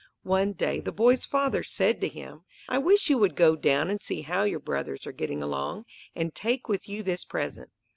[0.23, 4.01] One day the boy's father said to him, "I wish you would go down and
[4.01, 5.85] see how your brothers are getting along,
[6.15, 7.69] and take with you this present."